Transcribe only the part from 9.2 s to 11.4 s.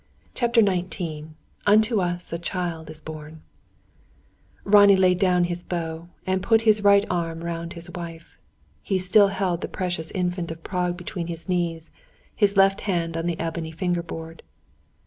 held the precious Infant of Prague between